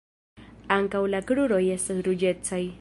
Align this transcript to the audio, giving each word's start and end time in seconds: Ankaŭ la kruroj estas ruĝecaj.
Ankaŭ 0.77 1.03
la 1.15 1.21
kruroj 1.31 1.63
estas 1.77 2.03
ruĝecaj. 2.09 2.63